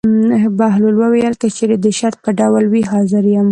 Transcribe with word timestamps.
بهلول 0.57 0.95
وویل: 0.99 1.33
که 1.41 1.47
چېرې 1.55 1.75
د 1.79 1.85
شرط 1.99 2.17
په 2.25 2.29
ډول 2.39 2.63
وي 2.67 2.81
حاضر 2.91 3.23
یم. 3.35 3.47